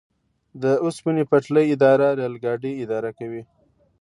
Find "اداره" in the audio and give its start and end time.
1.75-2.07, 2.83-3.11